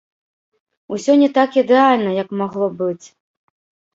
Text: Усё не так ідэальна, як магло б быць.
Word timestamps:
Усё 0.95 1.11
не 1.23 1.27
так 1.35 1.51
ідэальна, 1.63 2.11
як 2.23 2.33
магло 2.41 2.65
б 2.71 2.79
быць. 2.81 3.07